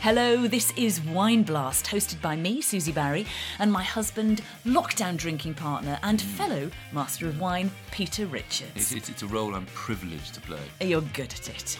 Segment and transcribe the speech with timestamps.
[0.00, 3.26] Hello, this is Wine Blast, hosted by me, Susie Barrie,
[3.58, 8.70] and my husband, lockdown drinking partner, and fellow master of wine, Peter Richards.
[8.76, 10.60] It's, it's, it's a role I'm privileged to play.
[10.80, 11.78] You're good at it.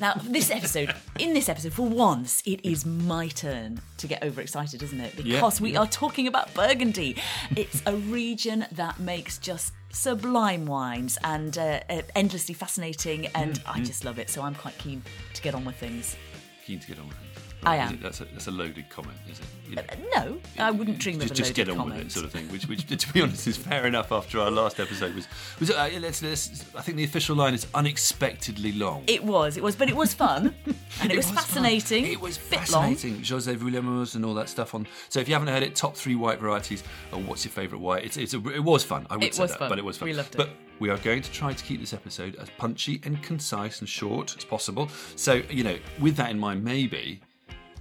[0.00, 4.82] Now, this episode, in this episode, for once, it is my turn to get overexcited,
[4.82, 5.16] isn't it?
[5.16, 5.80] Because Yeah, we yeah.
[5.80, 7.16] are talking about Burgundy.
[7.56, 13.62] It's a region that makes just sublime wines and uh, uh, endlessly fascinating, and Mm,
[13.76, 14.30] I just love it.
[14.30, 15.02] So I'm quite keen
[15.34, 16.16] to get on with things.
[16.64, 17.31] Keen to get on with it.
[17.64, 17.98] I am.
[18.02, 19.46] That's a, that's a loaded comment, is it?
[19.68, 19.82] You know,
[20.16, 21.98] No, I wouldn't dream just, of a just loaded get on comment.
[21.98, 22.48] with it, sort of thing.
[22.48, 24.10] Which, which, to be honest, is fair enough.
[24.12, 25.28] After our last episode was,
[25.60, 29.04] was uh, let's, let's, I think the official line is unexpectedly long.
[29.06, 30.54] It was, it was, but it was fun,
[31.00, 31.36] and it, was, fun.
[31.36, 32.06] fascinating.
[32.06, 32.94] It was bit long.
[32.94, 33.22] fascinating.
[33.24, 34.86] Jose Vouillamoz and all that stuff on.
[35.08, 36.82] So if you haven't heard it, top three white varieties.
[37.12, 38.04] Or what's your favourite white?
[38.04, 39.06] It's, it's a, it was fun.
[39.10, 39.68] I would It say was that, fun.
[39.68, 40.08] but it was fun.
[40.08, 40.38] We loved it.
[40.38, 43.88] But we are going to try to keep this episode as punchy and concise and
[43.88, 44.88] short as possible.
[45.16, 47.20] So you know, with that in mind, maybe.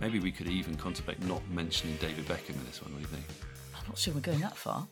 [0.01, 2.91] Maybe we could even contemplate not mentioning David Beckham in this one.
[2.91, 3.25] What do you think?
[3.77, 4.87] I'm not sure we're going that far.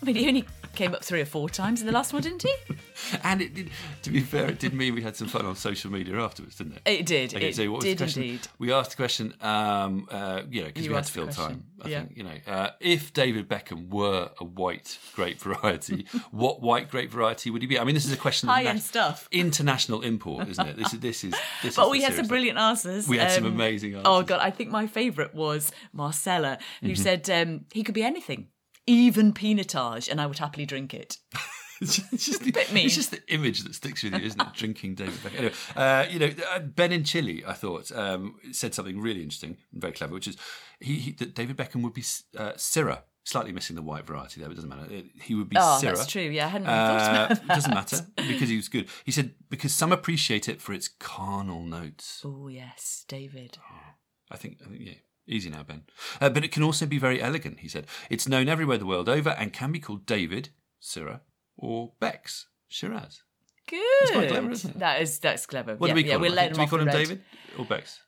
[0.00, 2.42] I mean, he only came up three or four times in the last one, didn't
[2.42, 2.54] he?
[3.22, 3.70] And it did,
[4.02, 6.74] to be fair, it did mean we had some fun on social media afterwards, didn't
[6.74, 6.82] it?
[6.84, 7.32] It did.
[7.34, 8.22] Okay, it so what was did the question?
[8.24, 8.40] indeed.
[8.58, 11.64] We asked the question, um, uh, you know, because we had to fill time.
[11.80, 12.00] I yeah.
[12.00, 17.10] think, you know, uh, if David Beckham were a white grape variety, what white grape
[17.12, 17.78] variety would he be?
[17.78, 19.28] I mean, this is a question High-end nat- stuff.
[19.30, 20.76] international import, isn't it?
[20.76, 21.34] This is this is.
[21.62, 23.08] This But is we had some brilliant answers.
[23.08, 27.02] We had some Um, amazing Oh god, I think my favourite was Marcella, who Mm-hmm.
[27.02, 28.48] said um, he could be anything,
[28.88, 31.18] even pinotage, and I would happily drink it.
[31.80, 32.86] It's just, it's just the, Bit mean.
[32.86, 34.48] It's just the image that sticks with you, isn't it?
[34.52, 35.36] Drinking David Beckham.
[35.38, 39.58] Anyway, uh, you know, uh, Ben in Chile, I thought, um, said something really interesting
[39.72, 40.36] and very clever, which is
[40.80, 42.02] he, he that David Beckham would be
[42.36, 43.02] uh, Syrah.
[43.22, 44.88] Slightly missing the white variety there, but it doesn't matter.
[45.22, 45.94] He would be Oh, Syrah.
[45.98, 46.22] that's true.
[46.22, 47.54] Yeah, I hadn't really thought Uh, about that.
[47.54, 48.88] doesn't matter because he was good.
[49.04, 52.22] He said because some appreciate it for its carnal notes.
[52.24, 53.56] Oh yes, David.
[54.32, 54.94] I think, I think yeah,
[55.28, 55.82] easy now, Ben.
[56.20, 57.60] Uh, but it can also be very elegant.
[57.60, 60.50] He said it's known everywhere the world over and can be called David
[60.82, 61.20] Syrah
[61.56, 63.22] or Bex Shiraz.
[63.68, 63.80] Good.
[64.00, 64.78] That's quite clever, isn't it?
[64.78, 65.76] That is that's clever.
[65.76, 66.36] What yeah, do we yeah, call we'll him?
[66.36, 66.92] let Do him we off call him red.
[66.92, 67.22] David
[67.58, 68.00] or Bex?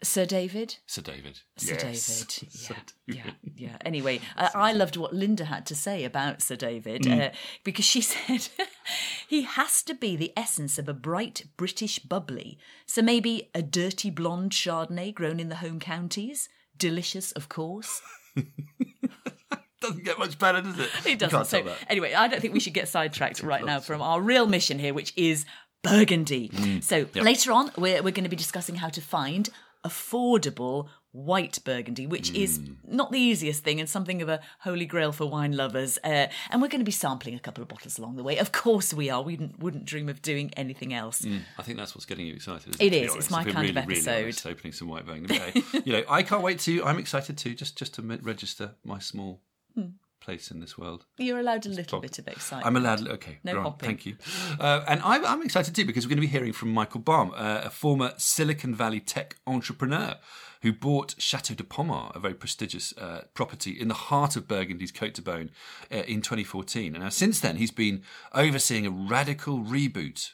[0.00, 0.76] Sir David.
[0.86, 1.40] Sir David.
[1.56, 2.24] Sir Yes.
[2.24, 2.52] David.
[2.52, 2.74] Sir
[3.08, 3.34] Yeah, David.
[3.56, 3.76] yeah, yeah.
[3.84, 7.30] Anyway, uh, I loved what Linda had to say about Sir David Mm.
[7.30, 8.46] uh, because she said
[9.28, 12.58] he has to be the essence of a bright British bubbly.
[12.86, 16.48] So maybe a dirty blonde Chardonnay grown in the home counties.
[16.78, 18.00] Delicious, of course.
[19.80, 20.90] Doesn't get much better, does it?
[21.06, 21.46] It doesn't.
[21.46, 24.76] So anyway, I don't think we should get sidetracked right now from our real mission
[24.80, 25.44] here, which is
[25.84, 26.48] Burgundy.
[26.48, 26.82] Mm.
[26.82, 29.48] So later on, we're we're going to be discussing how to find
[29.86, 32.76] affordable white Burgundy, which is Mm.
[32.86, 35.98] not the easiest thing and something of a holy grail for wine lovers.
[36.04, 38.36] Uh, and we're going to be sampling a couple of bottles along the way.
[38.38, 39.22] Of course, we are.
[39.22, 41.24] We wouldn't, wouldn't dream of doing anything else.
[41.58, 42.74] I think that's what's getting you excited.
[42.74, 43.14] Isn't It it, is.
[43.16, 44.22] It's my kind of really, really episode.
[44.24, 45.08] honest, opening some white.
[45.08, 45.62] Okay.
[45.84, 46.84] you know, I can't wait to.
[46.84, 47.54] I'm excited too.
[47.54, 49.40] Just, just to register my small
[49.74, 49.86] Hmm.
[50.20, 51.04] Place in this world.
[51.16, 52.66] You're allowed a little bit of excitement.
[52.66, 53.06] I'm allowed.
[53.08, 53.86] Okay, No hopping.
[53.88, 54.16] thank you.
[54.58, 57.32] Uh, and I'm, I'm excited too because we're going to be hearing from Michael Baum,
[57.34, 60.16] uh, a former Silicon Valley tech entrepreneur
[60.62, 64.90] who bought Chateau de Pommard, a very prestigious uh, property in the heart of Burgundy's
[64.90, 65.50] Côte de Beaune,
[65.92, 66.94] uh, in 2014.
[66.94, 68.02] And now since then, he's been
[68.34, 70.32] overseeing a radical reboot.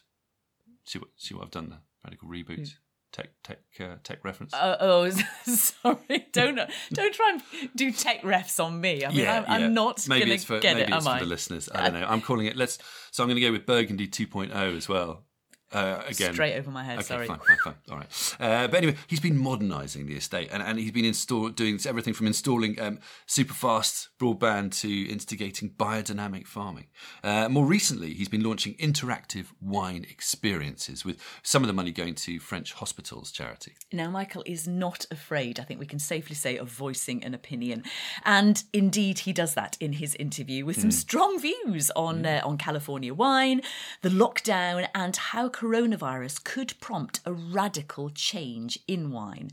[0.87, 1.09] See what?
[1.17, 1.81] See what I've done there?
[2.05, 2.75] Radical reboot.
[3.15, 4.53] Tech, tech, uh, tech reference.
[4.53, 5.09] Uh, oh,
[5.45, 6.27] sorry!
[6.33, 6.59] Don't
[6.93, 9.05] don't try and do tech refs on me.
[9.05, 11.13] I mean, I'm, I'm not maybe going it's for to get maybe it, it's am
[11.13, 11.21] for I?
[11.21, 11.69] the listeners.
[11.73, 12.07] I don't know.
[12.09, 12.57] I'm calling it.
[12.57, 12.77] Let's.
[13.13, 15.27] So I'm going to go with Burgundy 2.0 as well.
[15.75, 16.99] Uh, again, Straight over my head.
[16.99, 17.27] Okay, sorry.
[17.27, 17.75] fine, fine, fine.
[17.91, 18.37] All right.
[18.39, 22.15] Uh, but anyway, he's been modernising the estate, and, and he's been install, doing everything
[22.15, 26.87] from installing um, super fast broadband to instigating biodynamic farming.
[27.25, 32.15] Uh, more recently, he's been launching interactive wine experiences, with some of the money going
[32.15, 33.75] to French hospitals charity.
[33.93, 37.83] Now, Michael is not afraid, I think we can safely say, of voicing an opinion.
[38.25, 42.59] And indeed, he does that in his interview with some strong views on, uh, on
[42.59, 43.61] California wine,
[44.03, 49.51] the lockdown, and how coronavirus could prompt a radical change in wine.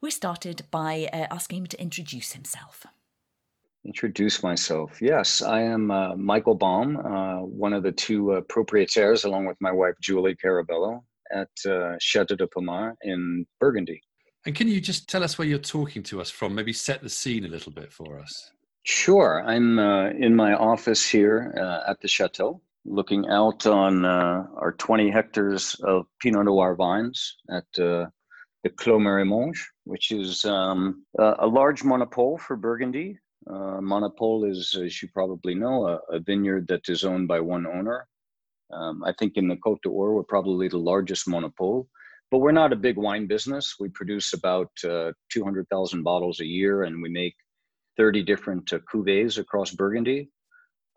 [0.00, 2.84] We started by uh, asking him to introduce himself.
[3.84, 5.00] Introduce myself.
[5.00, 9.56] Yes, I am uh, Michael Baum, uh, one of the two uh, proprietaires, along with
[9.60, 14.02] my wife Julie Carabello, at uh, Chateau de Pommard in Burgundy.
[14.46, 16.54] And can you just tell us where you're talking to us from?
[16.54, 18.50] Maybe set the scene a little bit for us.
[18.82, 24.44] Sure, I'm uh, in my office here uh, at the chateau, looking out on uh,
[24.56, 28.06] our 20 hectares of Pinot Noir vines at uh,
[28.64, 33.18] the Clos Marey-Monge, which is um, a, a large monopole for Burgundy.
[33.50, 37.66] Uh, monopole is, as you probably know, a, a vineyard that is owned by one
[37.66, 38.06] owner.
[38.72, 41.88] Um, I think in the Côte d'Or, we're probably the largest monopole.
[42.30, 43.76] but we're not a big wine business.
[43.80, 47.34] We produce about uh, 200,000 bottles a year, and we make
[47.96, 50.30] 30 different uh, cuvées across Burgundy.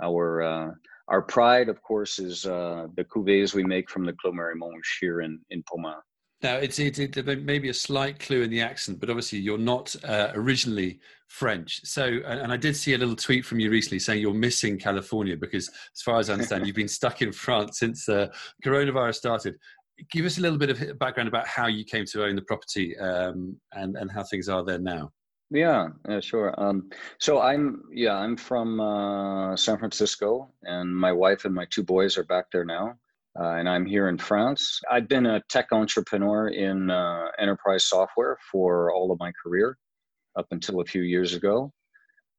[0.02, 0.72] Our uh,
[1.08, 5.22] our pride, of course, is uh, the cuvées we make from the Clos Marey-Monge here
[5.22, 6.02] in in Pommard.
[6.44, 9.96] Now, it's, it's it, maybe a slight clue in the accent, but obviously you're not
[10.04, 11.80] uh, originally French.
[11.86, 14.78] So, and, and, I did see a little tweet from you recently saying you're missing
[14.78, 18.28] California because, as far as I understand, you've been stuck in France since uh,
[18.64, 19.56] coronavirus started.
[20.12, 22.98] Give us a little bit of background about how you came to own the property
[22.98, 25.12] um, and and how things are there now.
[25.54, 26.54] Yeah, yeah, sure.
[26.58, 26.90] Um,
[27.20, 32.18] so I'm yeah, I'm from uh, San Francisco, and my wife and my two boys
[32.18, 32.98] are back there now
[33.40, 34.80] uh, and I'm here in France.
[34.92, 39.78] I've been a tech entrepreneur in uh, enterprise software for all of my career
[40.38, 41.72] up until a few years ago.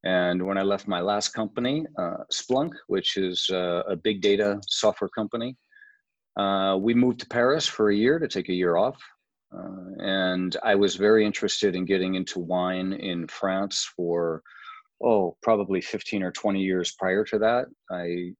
[0.05, 4.61] And when I left my last company, uh, Splunk, which is uh, a big data
[4.69, 5.57] software company,
[6.39, 8.99] uh, we moved to Paris for a year to take a year off.
[9.57, 14.43] Uh, and I was very interested in getting into wine in France for,
[15.03, 17.67] oh, probably 15 or 20 years prior to that.
[17.91, 18.35] I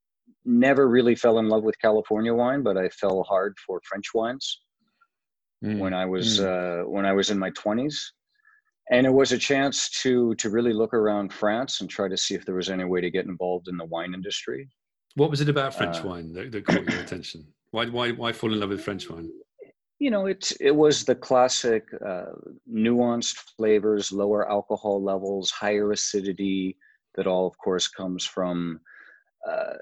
[0.45, 4.61] never really fell in love with California wine, but I fell hard for French wines
[5.65, 5.79] mm.
[5.79, 6.45] when I was mm.
[6.83, 8.13] uh, when I was in my twenties,
[8.91, 12.35] and it was a chance to to really look around France and try to see
[12.35, 14.69] if there was any way to get involved in the wine industry.
[15.15, 17.47] What was it about French uh, wine that, that caught your attention?
[17.71, 19.31] Why why why fall in love with French wine?
[20.05, 22.33] You know, it it was the classic uh,
[22.71, 26.77] nuanced flavors, lower alcohol levels, higher acidity.
[27.15, 28.81] That all, of course, comes from
[29.51, 29.77] uh,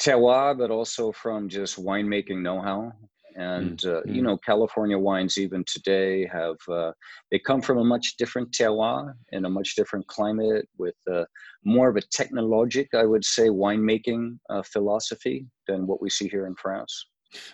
[0.00, 2.92] terroir, but also from just winemaking know-how.
[3.34, 4.14] And mm, uh, mm.
[4.14, 6.92] you know, California wines even today have uh,
[7.32, 11.24] they come from a much different terroir in a much different climate with uh,
[11.64, 16.46] more of a technologic, I would say, winemaking uh, philosophy than what we see here
[16.46, 16.94] in France.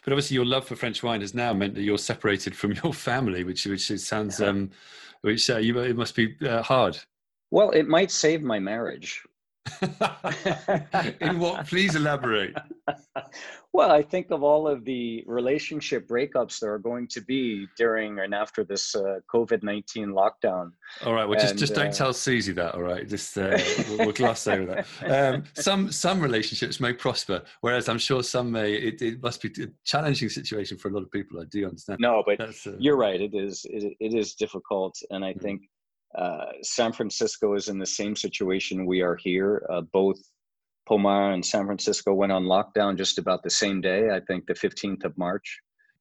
[0.05, 2.93] But obviously, your love for French wine has now meant that you're separated from your
[2.93, 4.71] family, which which sounds um,
[5.23, 6.99] which uh, you it must be uh, hard.
[7.50, 9.23] Well, it might save my marriage
[11.20, 11.66] In what?
[11.66, 12.54] Please elaborate.
[13.72, 18.18] well, I think of all of the relationship breakups there are going to be during
[18.20, 20.72] and after this uh, COVID nineteen lockdown.
[21.04, 21.26] All right.
[21.26, 22.74] Well, and, just just don't uh, tell Susie that.
[22.74, 23.06] All right.
[23.06, 23.58] Just uh,
[23.88, 25.34] we'll, we'll, gloss over that.
[25.34, 28.72] Um, some some relationships may prosper, whereas I'm sure some may.
[28.72, 31.40] It, it, must be a challenging situation for a lot of people.
[31.40, 32.00] I do understand.
[32.00, 33.20] No, but uh, you're right.
[33.20, 35.40] It is it, it is difficult, and I mm-hmm.
[35.40, 35.62] think
[36.16, 39.66] uh, San Francisco is in the same situation we are here.
[39.70, 40.18] Uh, both
[40.88, 44.54] Pommard and San Francisco went on lockdown just about the same day, I think the
[44.54, 45.60] 15th of March.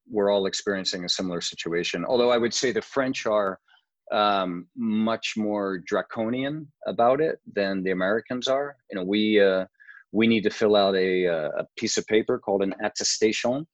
[0.10, 2.06] We're all experiencing a similar situation.
[2.06, 3.60] Although I would say the French are
[4.12, 8.76] um, much more draconian about it than the Americans are.
[8.90, 9.66] You know, we uh,
[10.12, 13.68] we need to fill out a, uh, a piece of paper called an attestation,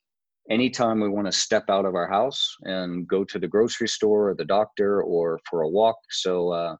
[0.49, 4.29] anytime we want to step out of our house and go to the grocery store
[4.29, 5.97] or the doctor or for a walk.
[6.11, 6.75] So uh,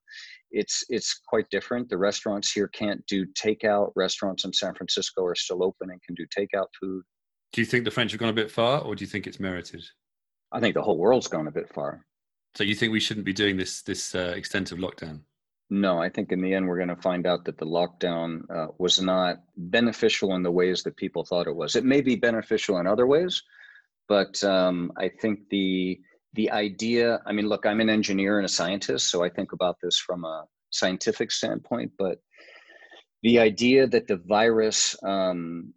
[0.51, 1.89] it's it's quite different.
[1.89, 3.91] The restaurants here can't do takeout.
[3.95, 7.03] Restaurants in San Francisco are still open and can do takeout food.
[7.53, 9.39] Do you think the French have gone a bit far, or do you think it's
[9.39, 9.83] merited?
[10.51, 12.06] I think the whole world's gone a bit far.
[12.56, 15.21] So you think we shouldn't be doing this this uh, extensive lockdown?
[15.69, 18.67] No, I think in the end we're going to find out that the lockdown uh,
[18.77, 21.75] was not beneficial in the ways that people thought it was.
[21.75, 23.41] It may be beneficial in other ways,
[24.07, 26.00] but um, I think the
[26.34, 27.22] the idea.
[27.25, 30.24] I mean, look, I'm an engineer and a scientist, so I think about this from
[30.25, 31.93] a scientific standpoint.
[31.98, 32.19] But
[33.24, 35.74] the idea that the virus um,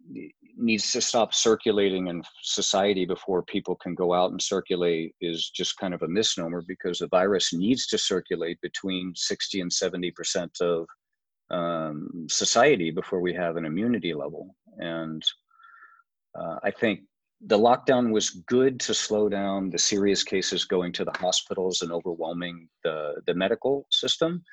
[0.59, 5.77] needs to stop circulating in society before people can go out and circulate is just
[5.77, 10.51] kind of a misnomer because the virus needs to circulate between 60 and 70 percent
[10.61, 10.85] of
[11.49, 14.55] um, society before we have an immunity level.
[14.77, 15.23] And
[16.39, 17.01] uh, I think
[17.45, 21.91] the lockdown was good to slow down the serious cases going to the hospitals and
[21.91, 24.43] overwhelming the, the medical system.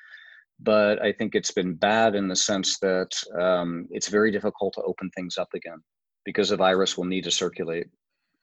[0.59, 4.81] But I think it's been bad in the sense that um, it's very difficult to
[4.83, 5.83] open things up again
[6.27, 7.87] because the virus will need to circulate.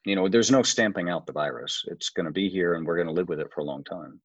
[0.07, 1.85] You know, there's no stamping out the virus.
[1.89, 3.85] It's going to be here and we're going to live with it for a long
[3.85, 4.19] time.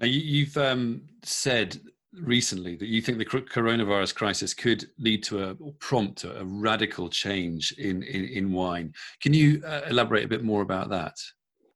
[0.00, 1.80] Now, you've um, said
[2.12, 7.72] recently that you think the coronavirus crisis could lead to a prompt a radical change
[7.78, 8.92] in, in, in wine.
[9.22, 11.14] Can you uh, elaborate a bit more about that?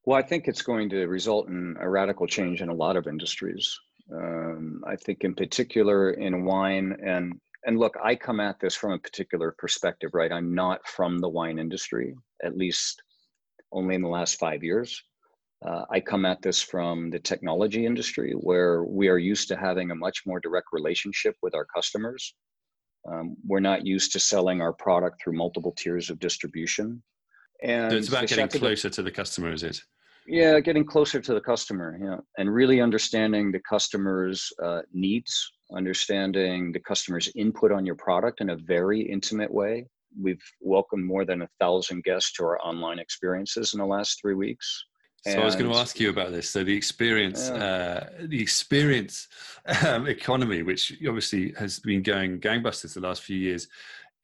[0.04, 3.06] Well, I think it's going to result in a radical change in a lot of
[3.06, 3.74] industries.
[4.12, 8.92] Um, I think, in particular, in wine and and look, I come at this from
[8.92, 10.32] a particular perspective, right?
[10.32, 13.02] I'm not from the wine industry, at least
[13.72, 15.02] only in the last five years.
[15.66, 19.90] Uh, I come at this from the technology industry where we are used to having
[19.90, 22.34] a much more direct relationship with our customers.
[23.10, 27.02] Um, we're not used to selling our product through multiple tiers of distribution.
[27.62, 29.80] And so it's about getting closer to the customer, is it?
[30.26, 36.72] Yeah, getting closer to the customer, yeah, and really understanding the customer's uh, needs, understanding
[36.72, 39.86] the customer's input on your product in a very intimate way.
[40.20, 44.34] We've welcomed more than a thousand guests to our online experiences in the last three
[44.34, 44.84] weeks.
[45.24, 46.48] So and, I was going to ask you about this.
[46.48, 47.62] So the experience, yeah.
[47.62, 49.28] uh, the experience
[49.86, 53.68] um, economy, which obviously has been going gangbusters the last few years,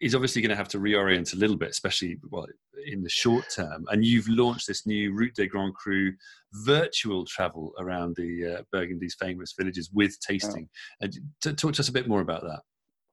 [0.01, 2.47] is obviously going to have to reorient a little bit, especially well
[2.87, 3.85] in the short term.
[3.91, 6.15] And you've launched this new Route des Grands Crus
[6.53, 10.69] virtual travel around the uh, Burgundy's famous villages with tasting.
[11.01, 11.15] And
[11.47, 12.61] Uh, talk to us a bit more about that.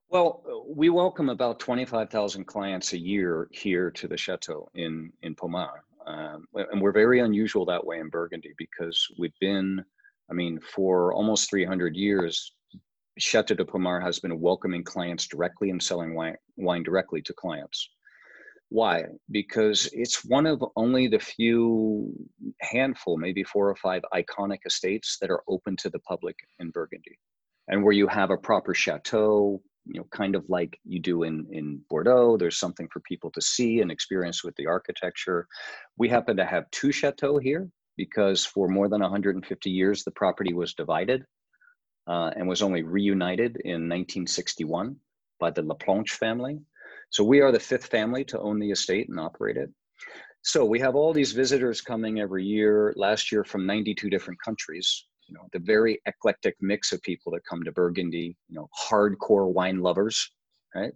[0.10, 5.82] Well, we welcome about 25,000 clients a year here to the chateau in, in Pommard.
[6.06, 9.84] Um, and we're very unusual that way in Burgundy because we've been,
[10.30, 12.54] I mean, for almost 300 years,
[13.20, 17.90] Chateau de Pommard has been welcoming clients directly and selling wine, wine directly to clients.
[18.70, 19.04] Why?
[19.30, 22.12] Because it's one of only the few
[22.62, 27.20] handful, maybe four or five iconic estates that are open to the public in Burgundy
[27.68, 31.46] and where you have a proper chateau, you know, kind of like you do in,
[31.52, 32.36] in Bordeaux.
[32.38, 35.48] There's something for people to see and experience with the architecture.
[35.98, 40.54] We happen to have two chateaux here because for more than 150 years, the property
[40.54, 41.26] was divided
[42.08, 44.96] uh, and was only reunited in 1961
[45.40, 46.60] by the Laplanche family.
[47.10, 49.70] So we are the fifth family to own the estate and operate it.
[50.42, 55.06] So we have all these visitors coming every year, last year from 92 different countries
[55.28, 59.52] you know the very eclectic mix of people that come to burgundy you know hardcore
[59.52, 60.32] wine lovers
[60.76, 60.94] right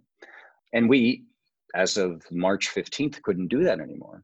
[0.72, 1.24] and we
[1.74, 4.22] as of march 15th couldn't do that anymore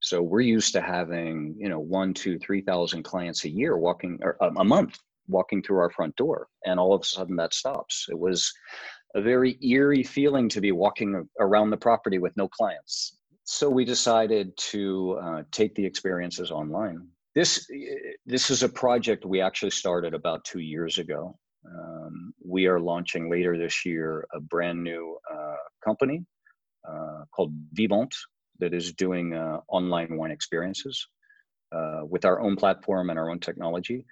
[0.00, 4.18] so we're used to having you know one two three thousand clients a year walking
[4.22, 8.06] or a month walking through our front door and all of a sudden that stops
[8.08, 8.52] it was
[9.14, 13.84] a very eerie feeling to be walking around the property with no clients so we
[13.84, 17.06] decided to uh, take the experiences online
[17.36, 17.70] this
[18.24, 21.38] this is a project we actually started about two years ago.
[21.66, 26.24] Um, we are launching later this year a brand new uh, company
[26.88, 28.14] uh, called Vivant
[28.58, 31.06] that is doing uh, online wine experiences
[31.72, 34.06] uh, with our own platform and our own technology.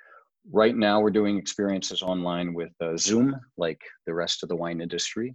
[0.52, 4.80] Right now, we're doing experiences online with uh, Zoom, like the rest of the wine
[4.80, 5.34] industry.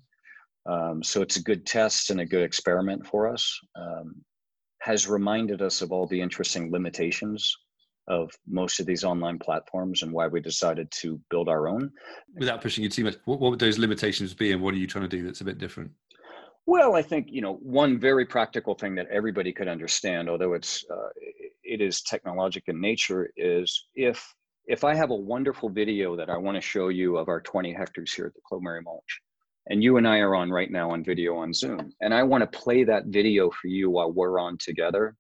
[0.70, 3.60] Um, so it's a good test and a good experiment for us.
[3.76, 4.24] Um,
[4.82, 7.54] has reminded us of all the interesting limitations
[8.08, 11.92] of most of these online platforms and why we decided to build our own.
[12.36, 14.88] Without pushing you too much, what, what would those limitations be and what are you
[14.88, 15.92] trying to do that's a bit different?
[16.66, 20.84] Well, I think you know one very practical thing that everybody could understand, although it's
[20.92, 21.10] uh,
[21.64, 24.24] it is technologic in nature, is if
[24.70, 27.74] if I have a wonderful video that I want to show you of our 20
[27.74, 29.22] hectares here at the Clos Mulch,
[29.68, 32.44] and you and I are on right now on video on Zoom, and I want
[32.44, 35.16] to play that video for you while we're on together,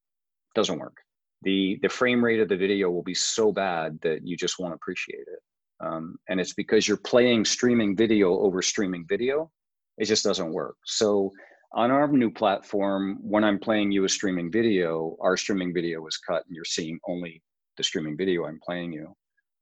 [0.53, 0.98] doesn't work.
[1.41, 4.75] The the frame rate of the video will be so bad that you just won't
[4.75, 5.39] appreciate it.
[5.79, 9.50] Um, and it's because you're playing streaming video over streaming video.
[9.98, 10.75] It just doesn't work.
[10.86, 11.32] So
[11.74, 16.18] on our new platform when i'm playing you a streaming video our streaming video is
[16.18, 17.44] cut and you're seeing only
[17.77, 19.15] the streaming video i'm playing you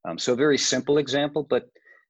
[0.07, 1.69] um, so a very simple example but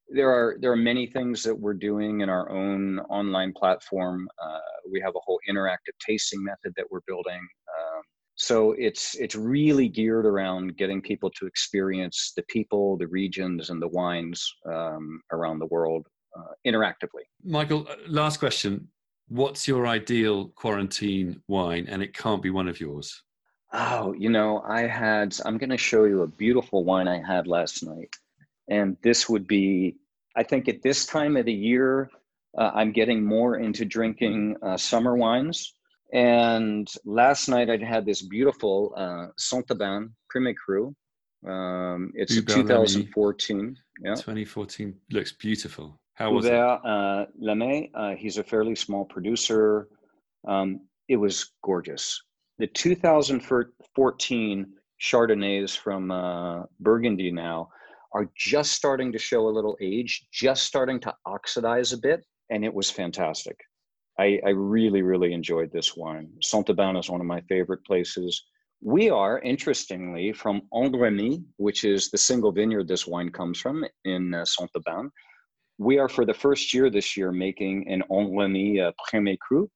[0.09, 4.27] there are there are many things that we're doing in our own online platform.
[4.41, 4.59] Uh,
[4.91, 7.39] we have a whole interactive tasting method that we're building.
[7.39, 8.01] Um,
[8.35, 13.81] so it's it's really geared around getting people to experience the people the regions and
[13.81, 17.25] the wines um, around the world uh, interactively.
[17.43, 18.87] Michael uh, last question.
[19.29, 21.87] What's your ideal quarantine wine?
[21.89, 23.23] And it can't be one of yours
[23.73, 27.47] oh you know i had i'm going to show you a beautiful wine i had
[27.47, 28.13] last night
[28.69, 29.95] and this would be
[30.35, 32.09] i think at this time of the year
[32.57, 35.73] uh, i'm getting more into drinking uh, summer wines
[36.13, 40.95] and last night I had this beautiful uh, Saint-Aubin Premier Cru.
[41.45, 43.77] Um, it's 2014.
[44.03, 44.15] Yeah.
[44.15, 45.99] 2014 looks beautiful.
[46.13, 46.89] How was Hubert, it?
[46.89, 49.87] Uh, Lamy, uh, he's a fairly small producer.
[50.47, 52.21] Um, it was gorgeous.
[52.59, 54.65] The 2014
[54.99, 57.69] Chardonnays from uh, Burgundy now
[58.13, 62.65] are just starting to show a little age, just starting to oxidize a bit, and
[62.65, 63.55] it was fantastic.
[64.19, 66.31] I, I really, really enjoyed this wine.
[66.41, 68.43] Saint-Aubin is one of my favorite places.
[68.81, 73.85] We are, interestingly, from En Remilly, which is the single vineyard this wine comes from
[74.05, 75.11] in uh, Saint-Aubin.
[75.77, 79.69] We are, for the first year this year, making an En Remilly uh, Premier Cru.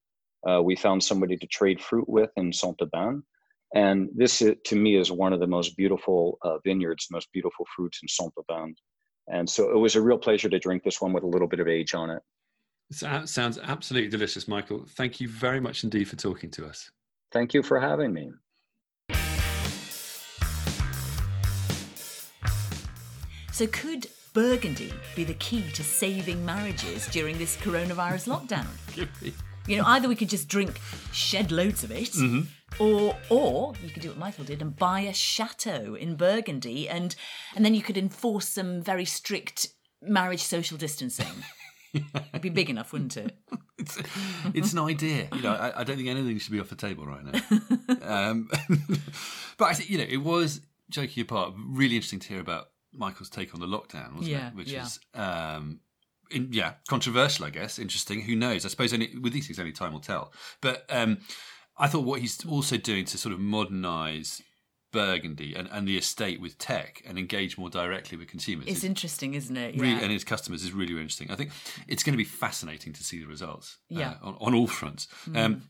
[0.48, 3.24] Uh, we found somebody to trade fruit with in Saint-Aubin.
[3.74, 7.65] And this, uh, to me, is one of the most beautiful uh, vineyards, most beautiful
[7.75, 8.75] fruits in Saint-Aubin.
[9.27, 11.60] And so it was a real pleasure to drink this one with a little bit
[11.60, 12.21] of age on it.
[12.89, 14.86] It sounds absolutely delicious, Michael.
[14.89, 16.91] Thank you very much indeed for talking to us.
[17.31, 18.31] Thank you for having me.
[23.53, 28.67] So could Burgundy be the key to saving marriages during this coronavirus lockdown?
[29.67, 30.79] You know, either we could just drink
[31.11, 32.15] shed loads of it,
[32.79, 37.15] or or you could do what Michael did and buy a chateau in Burgundy, and
[37.55, 39.67] and then you could enforce some very strict
[40.01, 41.27] marriage social distancing.
[41.93, 43.37] It'd be big enough, wouldn't it?
[43.77, 43.97] it's,
[44.53, 45.27] it's an idea.
[45.35, 47.41] You know, I, I don't think anything should be off the table right now.
[48.29, 48.49] um,
[49.57, 53.29] but I think you know, it was joking apart, really interesting to hear about Michael's
[53.29, 54.55] take on the lockdown, wasn't Yeah, it?
[54.55, 54.85] Which yeah.
[54.85, 55.81] is, um,
[56.31, 57.79] in, yeah, controversial, I guess.
[57.79, 58.21] Interesting.
[58.21, 58.65] Who knows?
[58.65, 60.33] I suppose only with these things, only time will tell.
[60.61, 61.19] But um,
[61.77, 64.41] I thought what he's also doing to sort of modernise
[64.91, 68.67] Burgundy and, and the estate with tech and engage more directly with consumers.
[68.67, 69.79] It's is interesting, isn't it?
[69.79, 71.31] really, and its customers is really, really interesting.
[71.31, 71.51] I think
[71.88, 73.77] it's going to be fascinating to see the results.
[73.91, 74.13] uh, Yeah.
[74.21, 74.27] Mm.
[74.27, 75.07] on, on all fronts.
[75.33, 75.63] Um,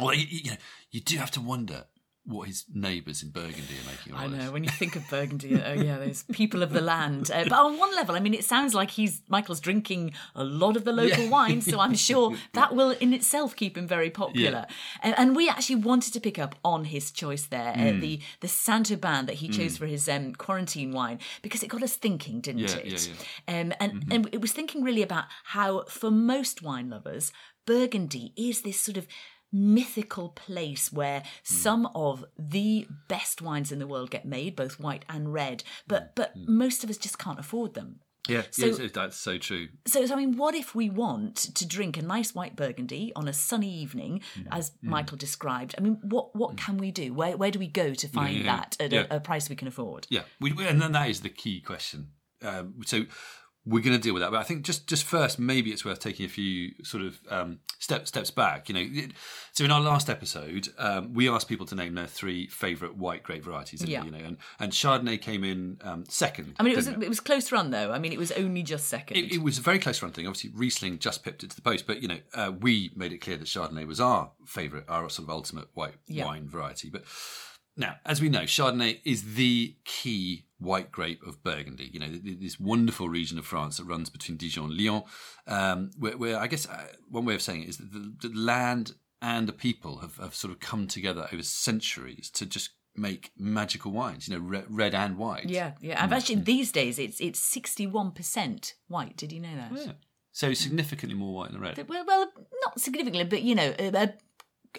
[0.00, 0.56] although you, you know,
[0.90, 1.84] you do have to wonder
[2.26, 4.12] what his neighbours in Burgundy are making.
[4.14, 7.30] Of I know when you think of Burgundy, oh yeah, those people of the land.
[7.30, 10.76] Uh, but on one level, I mean, it sounds like he's Michael's drinking a lot
[10.76, 11.30] of the local Yeah.
[11.30, 14.66] wine, so I'm sure that will in itself keep him very popular.
[15.02, 17.98] And, and we actually wanted to pick up on his choice there, Mm.
[17.98, 21.68] uh, the the Saint Aubin that he chose for his um, quarantine wine, because it
[21.68, 22.86] got us thinking, didn't Yeah, it?
[22.86, 23.54] yeah, Mm-hmm.
[23.54, 27.32] Um, and and it was thinking really about how, for most wine lovers,
[27.66, 29.06] Burgundy is this sort of
[29.54, 31.26] mythical place where Hmm.
[31.44, 35.68] some of the best wines in the world get made, both white and red, Hmm.
[35.88, 38.00] but but most of us just can't afford them.
[38.26, 39.68] Yeah, So- yes, that's so true.
[39.86, 43.28] So, so I mean, what if we want to drink a nice white Burgundy on
[43.28, 44.48] a sunny evening, Hmm.
[44.50, 45.74] as Michael described?
[45.76, 47.12] I mean, what what can we do?
[47.14, 48.56] Where where do we go to find yeah, yeah.
[48.56, 49.06] that at Yeah.
[49.10, 50.06] a, a price we can afford?
[50.10, 52.08] Yeah, we- and then that is the key question.
[52.42, 53.04] Um, so
[53.66, 55.98] we're going to deal with that, but I think just just first, maybe it's worth
[55.98, 58.68] taking a few sort of um, step, steps back.
[58.68, 59.06] You know,
[59.52, 63.22] so in our last episode, um, we asked people to name their three favourite white
[63.22, 63.82] grape varieties.
[63.82, 64.04] Yeah.
[64.04, 66.56] You know, and, and Chardonnay came in um, second.
[66.58, 67.90] I mean, it was didn't it was close run though.
[67.90, 69.16] I mean, it was only just second.
[69.16, 70.26] It, it was a very close run thing.
[70.26, 73.18] Obviously, Riesling just pipped it to the post, but you know, uh, we made it
[73.22, 76.26] clear that Chardonnay was our favourite, our sort of ultimate white Yeah.
[76.26, 76.90] wine variety.
[76.90, 77.04] But
[77.76, 81.90] now, as we know, Chardonnay is the key white grape of Burgundy.
[81.92, 85.02] You know, th- th- this wonderful region of France that runs between Dijon and Lyon,
[85.46, 88.34] um, where, where I guess uh, one way of saying it is that the, the
[88.34, 93.30] land and the people have, have sort of come together over centuries to just make
[93.38, 94.28] magical wines.
[94.28, 95.48] You know, re- red and white.
[95.48, 96.02] yeah, yeah.
[96.02, 99.16] And actually, these days it's it's sixty one percent white.
[99.16, 99.72] Did you know that?
[99.74, 99.92] Yeah.
[100.32, 101.88] So significantly more white than red.
[101.88, 102.32] Well, well,
[102.64, 104.12] not significantly, but you know, a,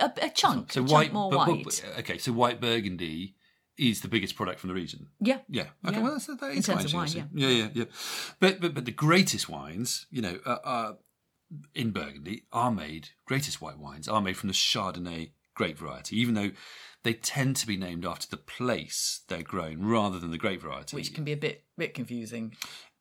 [0.02, 1.84] a, a, chunk, So a white, chunk more but- but- white.
[2.00, 3.36] okay, so white Burgundy
[3.78, 5.08] is the biggest product from the region.
[5.20, 5.68] yeah, Yeah.
[5.86, 5.98] Okay.
[5.98, 6.02] Yeah.
[6.04, 7.30] Well, that's, that In is quite terms of wine, interesting.
[7.34, 7.48] yeah.
[7.50, 7.84] yeah, yeah,
[8.40, 10.94] But but but the greatest wines, you know, uh, uh,
[11.74, 13.10] in Burgundy are made.
[13.26, 16.52] Greatest white wines are made from the Chardonnay grape variety, even though
[17.04, 20.96] they tend to be named after the place they're grown rather than the grape variety.
[20.96, 22.56] which can be a bit bit confusing.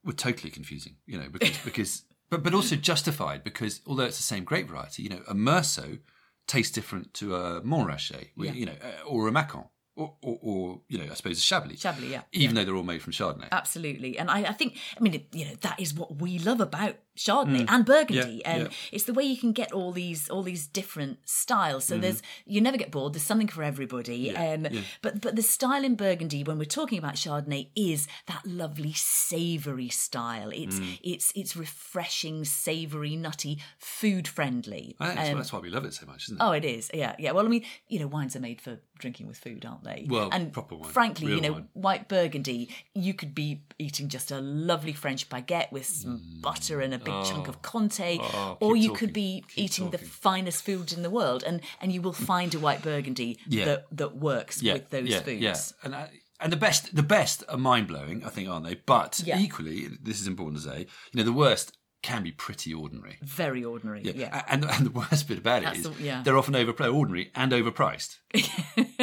[0.05, 4.23] were totally confusing, you know, because because but but also justified because although it's the
[4.23, 6.01] same grape variety, you know, a Meursault
[6.47, 8.53] tastes different to a Montrachet, Yeah.
[8.53, 9.65] you know, or a Macon,
[9.96, 13.02] or, or, or you know, I suppose Chablis, Chablis, yeah, even though they're all made
[13.02, 13.48] from Chardonnay.
[13.52, 16.61] Absolutely, and I, I think I mean it, you know that is what we love
[16.61, 18.40] about Chardonnay and Burgundy, Mm.
[18.40, 18.68] Yeah, and yeah.
[18.92, 21.85] it's the way you can get all these all these different styles.
[21.85, 23.12] So there's you never get bored.
[23.14, 24.31] There's something for everybody.
[24.33, 24.64] Mm-hmm.
[24.64, 24.85] Yeah, um.
[25.03, 29.88] But but the style in Burgundy, when we're talking about Chardonnay, is that lovely savoury
[29.88, 30.50] style.
[30.53, 30.98] It's Mm.
[31.03, 34.96] it's it's refreshing, savoury, nutty, food friendly.
[34.98, 36.44] Think that's, Um, that's why we love it so much, isn't it?
[36.44, 36.90] Oh, it is.
[36.92, 37.33] Yeah, yeah.
[37.33, 40.07] Well, I mean, you know, wines are made for drinking with food, aren't they?
[40.09, 41.68] Well, and proper wine, Frankly, real you know, wine.
[41.74, 46.94] white Burgundy, you could be eating just a lovely French baguette with some butter and
[46.94, 47.69] a big chunk of oh.
[47.69, 51.11] Comté, Oh, oh or you talking, could be keep eating the finest foods in the
[51.11, 53.64] world, and and you will find a white Burgundy Yeah.
[53.67, 55.40] that that works with those yeah, foods.
[55.43, 58.75] Yeah, and I, and the best, the best are mind blowing, I think, aren't they?
[58.75, 59.38] But Yeah.
[59.38, 60.81] equally, this is important to say.
[61.12, 63.17] You know, the worst can be pretty ordinary.
[63.23, 64.03] Very ordinary.
[64.03, 64.29] Yeah.
[64.40, 66.23] A- And, and the worst bit about it That's is the- yeah.
[66.23, 68.17] they're often over ordinary and overpriced,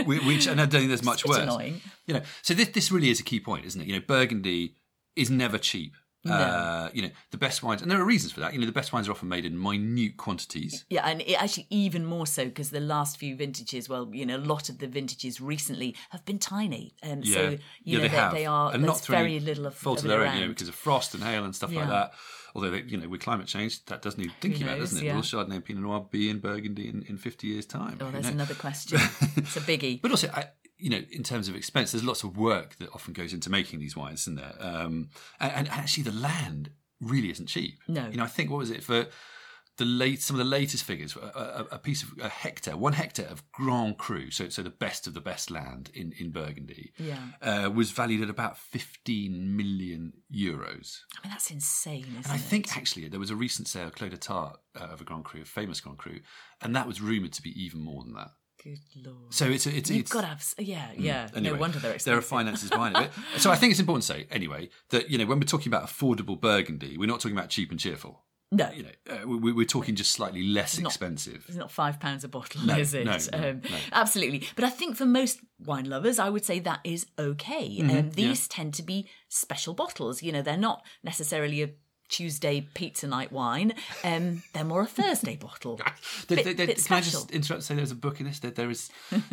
[0.06, 1.38] which and I don't think there's much worse.
[1.40, 1.82] annoying.
[2.06, 3.88] You know, so this this really is a key point, isn't it?
[3.88, 4.76] You know, Burgundy
[5.16, 5.94] is never cheap.
[6.30, 8.54] Uh, you know, the best wines, and there are reasons for that.
[8.54, 10.86] You know, the best wines are often made in minute quantities.
[10.90, 14.38] Yeah, and it actually even more so because the last few vintages, well, you know,
[14.38, 18.08] a lot of the vintages recently have been tiny, and so you yeah, know they,
[18.10, 18.72] have, they are.
[18.72, 20.36] and not very little of, fault of their around.
[20.36, 22.14] own, you know, because of frost and hail and stuff like that.
[22.54, 25.08] Although they, you know, with climate change, that does need thinking about, knows, doesn't it?
[25.08, 25.16] yeah.
[25.16, 27.98] Will Chardonnay and Pinot Noir be in Burgundy in, in fifty years' time?
[28.02, 29.00] oh, there's another question.
[29.38, 30.02] it's a biggie.
[30.02, 30.46] But also, I,
[30.82, 33.80] you know, in terms of expense, there's lots of work that often goes into making
[33.80, 34.56] these wines, isn't there?
[34.60, 37.80] Um, and, and actually, the land really isn't cheap.
[37.88, 38.08] No.
[38.10, 39.08] You know, I think what was it for
[39.78, 41.16] the late some of the latest figures.
[41.16, 45.08] A, a, piece of a hectare, one hectare of Grand Cru, so so the best
[45.08, 47.18] of the best land in in Burgundy, Yeah.
[47.42, 51.00] uh, was valued at about fifteen million euros.
[51.18, 52.42] I mean, that's insane, isn't And I it?
[52.42, 55.42] think actually there was a recent sale, Clos de Tart, uh, of a Grand Cru,
[55.42, 56.20] a famous Grand Cru,
[56.62, 58.32] and that was rumoured to be even more than that.
[58.64, 59.18] Good lord.
[59.34, 60.54] So it's it's, You've it's got to have.
[60.60, 61.30] Yeah, yeah.
[61.36, 62.06] Anyway, no wonder they're expensive.
[62.12, 63.12] There are finances behind it.
[63.38, 65.88] So I think it's important to say, anyway, that you know when we're talking about
[65.88, 68.24] affordable Burgundy, we're not talking about cheap and cheerful.
[68.54, 71.46] No, You know, uh, we, we're talking just slightly less not- expensive.
[71.48, 73.06] It's not five pounds a bottle, No, is it?
[73.06, 73.62] no, no, um.
[73.94, 74.46] Absolutely.
[74.58, 77.78] But I think for most wine lovers, I would say that is okay.
[77.80, 80.22] Mm-hmm, um, these tend to be special bottles.
[80.22, 81.70] You know, they're not necessarily a
[82.12, 83.74] Tuesday pizza night wine.
[84.04, 85.80] Um, they're more a Thursday bottle.
[86.28, 87.60] Bit- bit can I just interrupt?
[87.60, 88.40] and Say there's a book in this.
[88.40, 88.90] That there is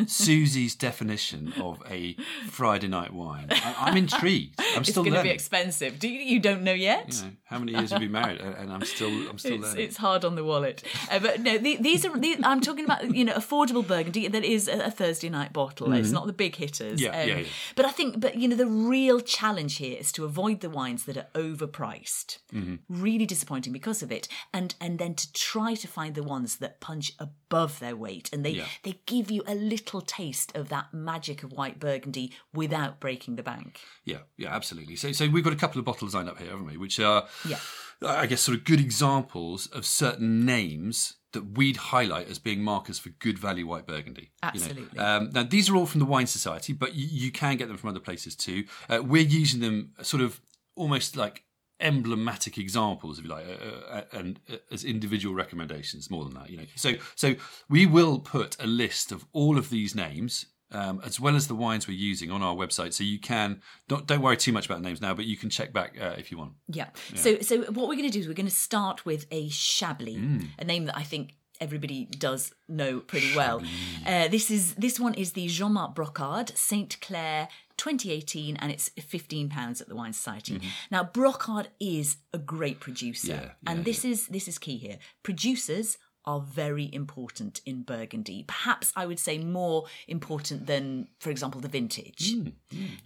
[0.07, 2.15] Susie's definition of a
[2.49, 3.49] Friday night wine.
[3.51, 4.55] I, I'm intrigued.
[4.61, 5.99] I'm It's still going to be expensive.
[5.99, 7.15] Do you, you don't know yet?
[7.15, 8.41] you know, how many years have you been married?
[8.41, 9.85] And I'm still, I'm still it's, learning.
[9.85, 10.83] it's hard on the wallet.
[11.11, 12.17] Uh, but no, the, these are.
[12.17, 15.93] The, I'm talking about you know affordable Burgundy that is a, a Thursday night bottle.
[15.93, 17.01] It's not the big hitters.
[17.01, 17.15] Mm-hmm.
[17.15, 17.49] Um, Yeah, yeah, yeah.
[17.75, 21.05] But I think, but you know, the real challenge here is to avoid the wines
[21.05, 22.39] that are overpriced.
[22.55, 22.68] Mm-hmm.
[22.89, 26.81] Really disappointing because of it, and and then to try to find the ones that
[26.81, 28.67] punch above their weight, and they Yeah.
[28.83, 33.43] they give you a little taste of that magic of white Burgundy without breaking the
[33.43, 33.81] bank.
[34.05, 34.97] Yeah, yeah, absolutely.
[34.97, 36.77] So, so we've got a couple of bottles lined up here, haven't we?
[36.77, 37.61] Which are, Yeah.
[38.01, 42.99] I guess, sort of good examples of certain names that we'd highlight as being markers
[42.99, 44.23] for good value white Burgundy.
[44.23, 44.49] you know.
[44.67, 44.99] Absolutely.
[44.99, 47.77] Um, now, these are all from the Wine Society, but you, you can get them
[47.77, 48.65] from other places too.
[48.89, 50.41] Uh, we're using them sort of
[50.75, 51.43] almost like
[51.81, 56.11] emblematic examples, if you like, uh, uh, and uh, as individual recommendations.
[56.11, 56.67] More than that, you know.
[56.75, 57.35] So, so
[57.69, 61.55] we will put a list of all of these names um, as well as the
[61.55, 62.93] wines we're using on our website.
[62.93, 65.73] So you can don't don't worry too much about names now, but you can check
[65.73, 66.53] back uh, if you want.
[66.69, 66.89] Yeah.
[67.15, 70.17] So so what we're going to do is we're going to start with a Chablis,
[70.19, 70.47] Mm.
[70.59, 73.63] a name that I think everybody does know pretty well.
[74.07, 79.49] Uh, this is this one is the Jean-Marc Brocard Saint Clair 2018 and it's 15
[79.49, 80.61] pounds at the Wine Society.
[80.91, 83.45] Now Brocard is a great producer Mm-hmm.
[83.45, 84.99] Yeah, and yeah, this is this is key here.
[85.23, 88.45] Producers are very important in Burgundy.
[88.47, 92.35] Perhaps I would say more important than, for example, the vintage.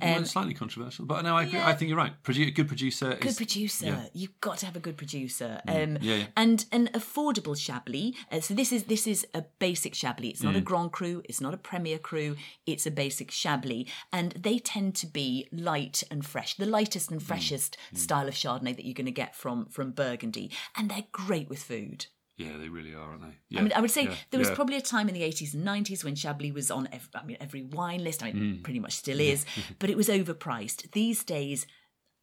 [0.01, 1.61] well, it's slightly controversial, but no, I agree.
[1.61, 2.15] I think you're right.
[2.25, 3.87] Produ- good producer good producer.
[3.87, 4.05] yeah.
[4.13, 5.61] You've got to have a good producer.
[5.69, 6.25] Um, yeah, yeah.
[6.37, 8.15] And an affordable Chablis.
[8.33, 10.31] Uh, so this is this is a basic Chablis.
[10.33, 10.47] It's Mm.
[10.51, 11.23] not a Grand Cru.
[11.29, 12.35] It's not a Premier Cru.
[12.67, 16.51] It's a basic Chablis, and they tend to be light and fresh.
[16.57, 17.13] The lightest Mm.
[17.13, 21.07] and freshest style of Chardonnay that you're going to get from from Burgundy, and they're
[21.13, 22.07] great with food.
[22.47, 23.35] Yeah, they really are, aren't they?
[23.49, 23.61] Yeah.
[23.61, 24.55] I mean, I would say yeah, there was yeah.
[24.55, 27.37] probably a time in the 80s and 90s when Chablis was on every, I mean,
[27.41, 28.23] every wine list.
[28.23, 28.63] I mean, Mm.
[28.63, 29.45] pretty much still is,
[29.79, 30.91] but it was overpriced.
[30.93, 31.67] These days,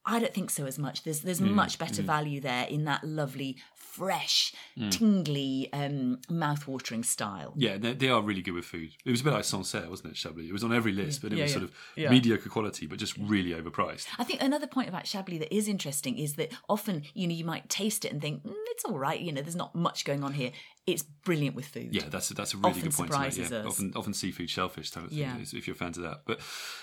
[0.06, 1.04] I don't think so as much.
[1.04, 4.92] There's there's Mm, much better value there in that lovely, fresh, Mm.
[4.92, 7.54] tingly, um, mouth-watering style.
[7.58, 8.92] Yeah, they, they are really good with food.
[9.04, 10.48] It was a bit like Sancerre, wasn't it, Chablis?
[10.48, 11.58] It was on every list, but it Yeah, was yeah.
[11.60, 12.10] sort of Yeah.
[12.12, 14.08] mediocre quality, but just really overpriced.
[14.18, 17.46] I think another point about Chablis that is interesting is that often, you know, you
[17.46, 20.24] might taste it and think, mm, it's all right, you know, there's not much going
[20.24, 20.52] on here.
[20.88, 21.94] It's brilliant with food.
[21.94, 23.12] Yeah, that's a, that's a really Often good point.
[23.12, 23.58] to make, surprises yeah.
[23.60, 23.66] us.
[23.68, 25.20] Often, often seafood, shellfish type of thing.
[25.20, 25.38] Yeah.
[25.40, 26.40] If you're fans of that, but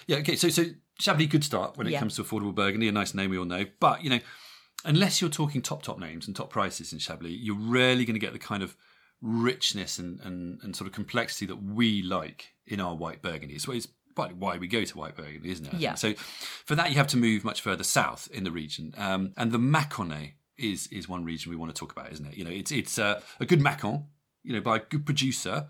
[0.06, 0.36] yeah, okay.
[0.36, 0.64] So, so
[0.98, 1.98] Chablis, good start when it Yeah.
[1.98, 2.88] comes to affordable Burgundy.
[2.88, 4.20] A nice name we all know, but you know,
[4.84, 8.20] unless you're talking top top names and top prices in Chablis, you're rarely going to
[8.20, 8.76] get the kind of
[9.22, 13.58] richness and, and and sort of complexity that we like in our white Burgundy.
[13.58, 15.74] So it's partly why we go to white Burgundy, isn't it?
[15.74, 15.94] Yeah.
[15.94, 16.14] So,
[16.64, 19.58] for that, you have to move much further south in the region, um, and the
[19.58, 22.34] Mâconnais is is one region we want to talk about, isn't it?
[22.36, 24.06] You know, it's it's uh, a good Macon,
[24.42, 25.68] you know, by a good producer,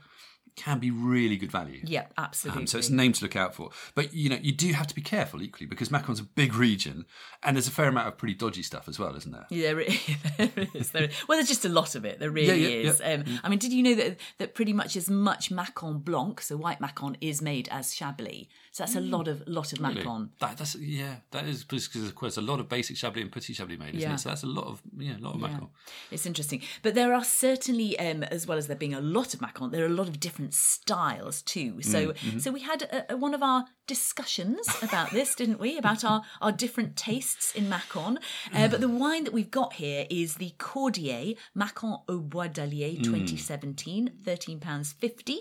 [0.56, 1.80] can be really good value.
[1.84, 2.62] Yeah, absolutely.
[2.62, 3.70] Um, so it's a name to look out for.
[3.94, 7.04] But you know, you do have to be careful equally because Macon's a big region,
[7.42, 9.46] and there's a fair amount of pretty dodgy stuff as well, isn't there?
[9.50, 9.80] Yeah, there
[10.74, 10.90] is.
[10.90, 11.10] There is.
[11.28, 12.18] Well, there's just a lot of it.
[12.18, 13.00] There really Yeah, yeah, is.
[13.00, 13.12] yeah.
[13.14, 16.56] Um, I mean, did you know that that pretty much as much Macon Blanc, so
[16.56, 18.46] white Macon, is made as Chablis?
[18.76, 19.88] So that's a lot of lot of Mm.
[19.88, 19.94] Really?
[20.04, 20.30] Macon.
[20.40, 23.54] That, that's yeah, that is because of course a lot of basic Chablis and Petit
[23.54, 24.14] Chablis made, isn't Yeah.
[24.16, 24.20] it?
[24.20, 25.68] So that's a lot of yeah, a lot of Macon.
[26.10, 29.40] It's interesting, but there are certainly, um, as well as there being a lot of
[29.40, 31.80] Macon, there are a lot of different styles too.
[31.82, 32.38] So, Mm-hmm.
[32.38, 35.78] so we had a, a, one of our discussions about this, didn't we?
[35.78, 38.18] About our our different tastes in Macon.
[38.54, 42.92] Uh, but the wine that we've got here is the Cordier Macon au Bois d'Allier
[43.02, 45.40] 2017, thirteen pounds 50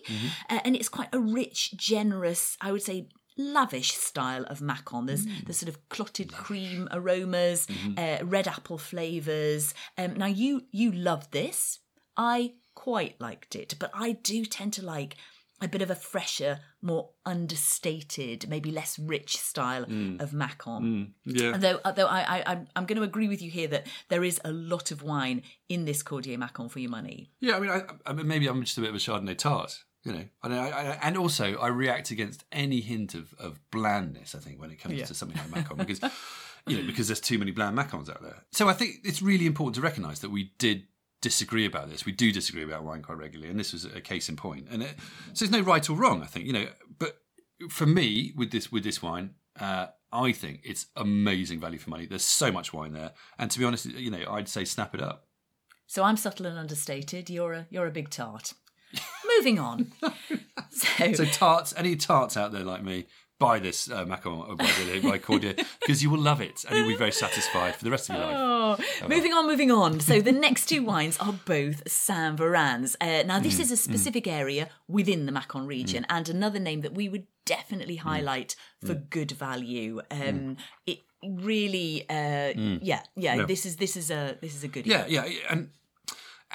[0.49, 3.07] uh, and it's quite a rich, generous, I would say.
[3.37, 5.05] Lavish style of Macon.
[5.07, 7.67] There's the sort of clotted cream aromas,
[7.97, 9.73] uh, red apple flavors.
[9.97, 11.79] Um, now you you love this.
[12.17, 15.15] I quite liked it, but I do tend to like
[15.61, 19.83] a bit of a fresher, more understated, maybe less rich style
[20.19, 21.13] of Macon.
[21.23, 21.51] Yeah.
[21.53, 24.39] Although, although I, I, I'm- I'm going to agree with you here that there is
[24.43, 27.31] a lot of wine in this Cordier Macon for your money.
[27.39, 29.79] Yeah, I mean, I, I mean, maybe I'm just a bit of a Chardonnay tart,
[30.05, 30.23] you know.
[30.43, 34.35] And, I, I, and also, I react against any hint of, of blandness.
[34.35, 35.05] I think when it comes Yeah.
[35.05, 35.99] to something like Macon, because
[36.67, 38.43] you know, because there's too many bland Macons out there.
[38.51, 40.83] So I think it's really important to recognise that we did
[41.21, 42.05] disagree about this.
[42.05, 44.67] We do disagree about wine quite regularly, and this was a case in point.
[44.69, 44.95] And it,
[45.33, 46.21] so there's no right or wrong.
[46.21, 46.67] I think you know,
[46.99, 47.17] but
[47.69, 49.31] for me, with this with this wine.
[49.59, 52.05] Uh, I think it's amazing value for money.
[52.05, 55.01] There's so much wine there, and to be honest, you know, I'd say snap it
[55.01, 55.27] up.
[55.87, 57.29] So I'm subtle and understated.
[57.29, 58.53] You're a you're a big tart.
[59.37, 59.91] Moving on.
[60.69, 63.05] So, So tarts, any tarts out there like me,
[63.39, 66.95] buy this uh, Macon by, by Cordier because you will love it and you'll be
[66.97, 68.35] very satisfied for the rest of your life.
[68.37, 69.99] Oh, moving on, moving on.
[70.01, 72.95] So the next two wines are both Saint Verans.
[72.99, 76.81] Uh, now, Mm, this is a specific area within the Macon region, and another name
[76.81, 77.27] that we would Mm.
[77.45, 80.01] definitely highlight for good value.
[80.11, 83.45] Um, It really, uh, yeah, yeah, Yeah.
[83.45, 84.85] This is this is a this is a good.
[84.87, 85.69] Yeah, yeah, and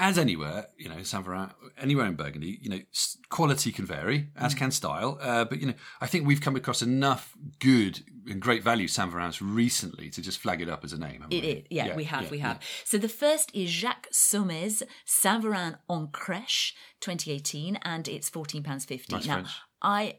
[0.01, 2.81] as anywhere, you know, Saint Veran, anywhere in Burgundy, you know,
[3.29, 5.19] quality can vary, as can style.
[5.21, 9.13] Uh, but you know, I think we've come across enough good and great value Saint
[9.13, 11.25] Verans recently to just flag it up as a name.
[11.31, 12.49] It is, yeah, we have, yeah, we yeah.
[12.49, 12.63] have.
[12.85, 18.87] So the first is Jacques Saumaize Saint Veran en Crèche 2018, and it's fourteen pounds
[18.87, 19.15] fifty.
[19.15, 19.51] Nice now, French.
[19.83, 20.15] I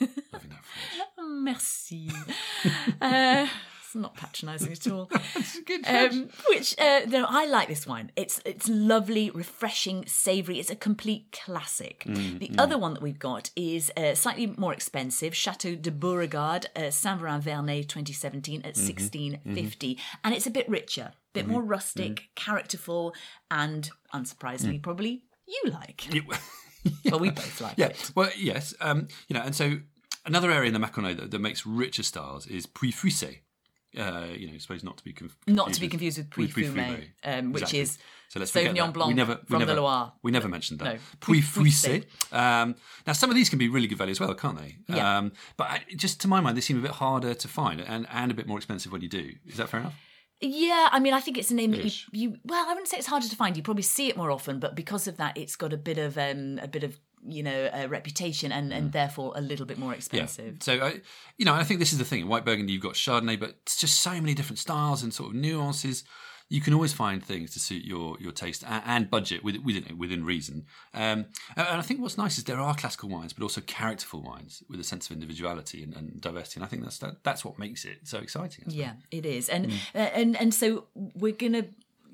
[0.00, 1.08] Loving that French.
[1.18, 2.08] merci.
[3.00, 3.48] uh,
[3.94, 5.10] not patronising at all.
[5.86, 8.10] Um, which uh, no, I like this wine.
[8.16, 10.58] It's it's lovely, refreshing, savoury.
[10.58, 12.04] It's a complete classic.
[12.06, 16.66] Mm, the other one that we've got is uh, slightly more expensive, Chateau de Beauregard,
[16.76, 18.86] uh, Saint Veran Vernet 2017 at Mm-hmm.
[18.86, 23.14] 1650, and it's a bit richer, a bit more rustic, characterful,
[23.50, 26.14] and unsurprisingly, probably you like.
[26.14, 26.24] It-
[27.10, 27.78] Well, we both like Mm.
[27.78, 28.10] Yeah, it.
[28.14, 29.78] well, yes, um, you know, and so
[30.26, 33.38] another area in the Maconnais that, that makes richer styles is Pouilly-Fuissé.
[33.96, 36.48] Uh, you know, I suppose not to be conf- Not to be confused with Puy
[36.48, 37.80] Pouilly Fumé, um, which Exactly.
[37.80, 38.92] is so let's Sauvignon.
[38.92, 40.12] Blanc we never, we from the never, Loire.
[40.22, 40.94] We never mentioned that.
[40.94, 41.00] No.
[41.20, 42.04] Puy.
[42.32, 42.74] Um,
[43.06, 44.76] now, some of these can be really good value as well, can't they?
[44.88, 45.18] Yeah.
[45.18, 48.06] Um, but I, just to my mind, they seem a bit harder to find and,
[48.10, 49.34] and a bit more expensive when you do.
[49.46, 49.94] Is that fair enough?
[50.40, 52.36] Yeah, I mean, I think it's a name that you, you.
[52.44, 53.56] Well, I wouldn't say it's harder to find.
[53.56, 56.18] You probably see it more often, but because of that, it's got a bit of
[56.18, 59.94] um, a bit of you know a reputation and and therefore a little bit more
[59.94, 60.56] expensive.
[60.60, 61.00] So, I,
[61.38, 62.20] you know, I think this is the thing.
[62.20, 65.30] In White Burgundy, you've got Chardonnay, but it's just so many different styles and sort
[65.30, 66.04] of nuances.
[66.50, 69.96] You can always find things to suit your your taste and, and budget within within,
[69.98, 70.66] within reason.
[70.92, 74.20] Um, and and I think what's nice is there are classical wines, but also characterful
[74.22, 76.56] wines with a sense of individuality and, and diversity.
[76.60, 78.64] And I think that's that, that's what makes it so exciting.
[78.68, 79.78] Yeah, it is, and Mm.
[79.94, 81.64] uh, and and so we're gonna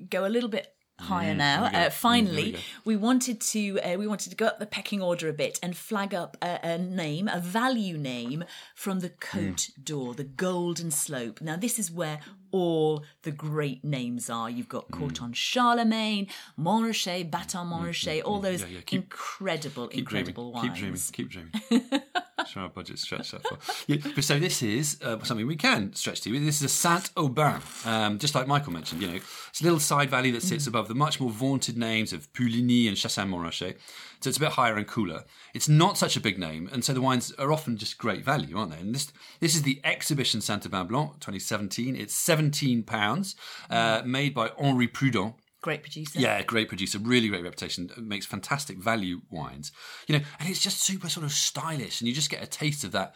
[0.09, 1.65] go a little bit higher now.
[1.65, 1.77] we go.
[1.77, 2.51] Uh, Mm, finally,
[2.85, 5.59] we we wanted to uh, we wanted to go up the pecking order a bit
[5.63, 8.43] and flag up a, a name, a value name
[8.75, 9.83] from the Côte Mm.
[9.85, 11.41] d'Or, the Golden Slope.
[11.41, 12.19] Now, this is where
[12.51, 14.49] all the great names are.
[14.49, 14.97] You've got Mm.
[14.99, 16.27] Corton Charlemagne,
[16.59, 20.71] Montrachet, Bâtard-Montrachet, all those Yeah, yeah, keep- incredible, Keep incredible dreaming.
[20.91, 21.11] wines.
[21.11, 21.49] Keep dreaming.
[21.69, 22.01] Keep dreaming.
[22.47, 23.59] Sure, our budget's stretched that far.
[23.87, 26.39] Yeah, but so this is uh, something we can stretch to.
[26.39, 29.01] This is a Saint Aubin, um, just like Michael mentioned.
[29.01, 32.13] You know, it's a little side valley that sits above the much more vaunted names
[32.13, 33.75] of Puligny and Chassagne Montrachet.
[34.21, 35.23] So it's a bit higher and cooler.
[35.53, 38.57] It's not such a big name, and so the wines are often just great value,
[38.57, 38.79] aren't they?
[38.79, 41.95] And this this is the exhibition Saint Aubin Blanc 2017.
[41.95, 43.35] It's 17 pounds,
[43.69, 45.33] uh, made by Henri Prudhon.
[45.61, 46.19] Great producer.
[46.19, 49.71] Yeah, great producer, really great reputation, makes fantastic value wines.
[50.07, 52.83] You know, and it's just super sort of stylish, and you just get a taste
[52.83, 53.15] of that,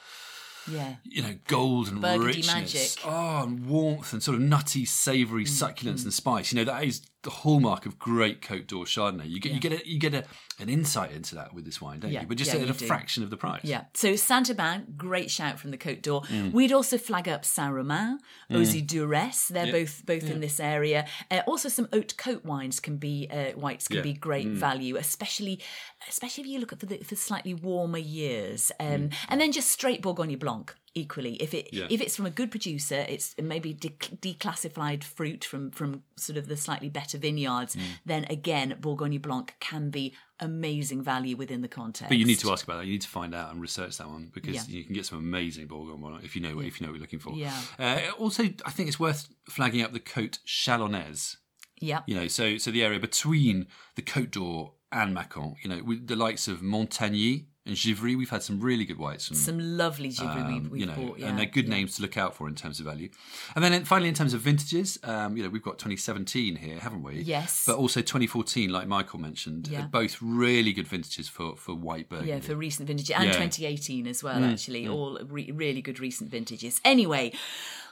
[0.72, 0.96] yeah.
[1.04, 2.48] you know, gold and Burgundy richness.
[2.48, 2.92] magic.
[3.06, 6.52] Oh, and warmth and sort of nutty, savoury Mm, succulence and spice.
[6.52, 9.28] You know, that is the hallmark of great Cote d'Or Chardonnay.
[9.28, 10.24] You get you get a, you get a,
[10.60, 12.28] an insight into that with this wine, don't Yeah, you?
[12.28, 12.86] But just yeah, at you a do.
[12.86, 13.62] fraction of the price.
[13.64, 13.86] Yeah.
[13.96, 16.22] So Saint Aubin, great shout from the Côte d'Or.
[16.24, 16.52] Mm.
[16.54, 18.20] We'd also flag up Saint Romain,
[18.52, 19.48] Auxey-Duresses.
[19.50, 21.06] They're both both in this area.
[21.32, 24.02] Uh, also, some haute Côte wines can be uh, whites can Yeah.
[24.02, 24.06] Mm.
[24.06, 25.62] be great value, especially
[26.08, 28.72] especially if you look at for the for slightly warmer years.
[28.80, 30.55] Um, And then just straight Bourgogne Blanc.
[30.98, 31.68] Equally, if it.
[31.74, 31.88] Yeah.
[31.90, 36.48] if it's from a good producer, it's maybe de- declassified fruit from from sort of
[36.48, 37.76] the slightly better vineyards.
[37.76, 37.82] Mm.
[38.06, 42.08] Then again, Bourgogne Blanc can be amazing value within the context.
[42.10, 42.86] But you need to ask about that.
[42.86, 44.64] You need to find out and research that one because Yeah.
[44.68, 47.02] you can get some amazing Bourgogne Blanc if you know if you know what you're
[47.02, 47.34] looking for.
[47.34, 47.60] Yeah.
[47.78, 51.36] Uh, also, I think it's worth flagging up the Côte Chalonnaise.
[51.82, 52.04] Yeah.
[52.08, 56.08] You know, so so the area between the Côte d'Or and Macon, you know, with
[56.08, 59.28] the likes of Montagny And Givry, we've had some really good whites.
[59.28, 61.18] From, Some lovely Givry um, we've, we've you know, bought.
[61.18, 61.72] Yeah, and they're good yeah.
[61.74, 63.10] names to look out for in terms of value.
[63.56, 66.78] And then in- finally, in terms of vintages, um, you know, we've got 2017 here,
[66.78, 67.22] haven't we?
[67.22, 67.64] Yes.
[67.66, 69.88] But also 2014, like Michael mentioned, Yeah.
[69.88, 72.34] both really good vintages for for white Burgundy.
[72.34, 73.32] Yeah, for recent vintage and Yeah.
[73.32, 74.88] 2018 as Mm, well, actually.
[74.88, 76.80] All re- really good recent vintages.
[76.86, 77.34] Anyway,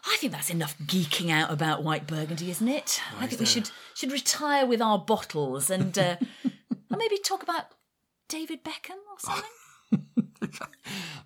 [0.06, 3.02] I think that's enough geeking out about white burgundy, isn't it?
[3.20, 7.66] I think we should should retire with our bottles and, uh, and maybe talk about
[8.30, 9.50] David Beckham or something.
[9.94, 10.52] I'm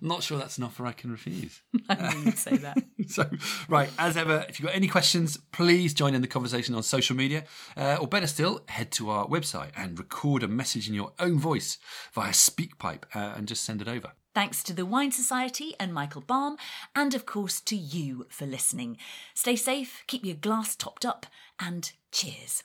[0.00, 1.62] not sure that's an offer I can refuse.
[1.88, 2.82] I knew you'd say that.
[3.08, 3.28] so,
[3.68, 7.16] right, as ever, if you've got any questions, please join in the conversation on social
[7.16, 7.44] media.
[7.76, 11.38] Uh, or better still, head to our website and record a message in your own
[11.38, 11.78] voice
[12.12, 14.12] via SpeakPipe uh, and just send it over.
[14.34, 16.56] Thanks to the Wine Society and Michael Baum,
[16.94, 18.96] and of course to you for listening.
[19.34, 21.26] Stay safe, keep your glass topped up,
[21.58, 22.62] and cheers.